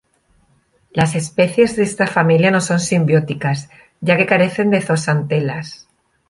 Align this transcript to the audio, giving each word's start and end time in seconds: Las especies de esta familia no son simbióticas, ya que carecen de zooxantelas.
Las 0.89 1.13
especies 1.13 1.75
de 1.75 1.83
esta 1.83 2.07
familia 2.07 2.49
no 2.49 2.59
son 2.59 2.79
simbióticas, 2.79 3.69
ya 3.99 4.17
que 4.17 4.25
carecen 4.25 4.71
de 4.71 4.81
zooxantelas. 4.81 5.87